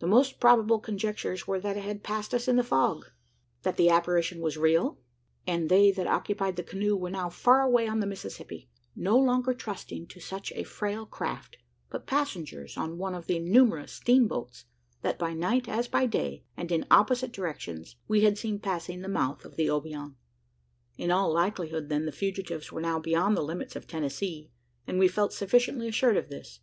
[0.00, 3.06] The most probable conjectures were that it had passed us in the fog;
[3.62, 4.98] that the apparition was real;
[5.46, 9.54] and they that occupied the canoe were now far away on the Mississippi no longer
[9.54, 11.56] trusting to such a frail craft,
[11.88, 14.66] but passengers on one of the numerous steam boats,
[15.00, 19.08] that by night as by day, and in opposite directions, we had seen passing the
[19.08, 20.16] mouth of the Obion.
[20.98, 24.50] In all likelihood, then, the fugitives were now beyond the limits of Tennessee;
[24.86, 26.60] and we felt sufficiently assured of this.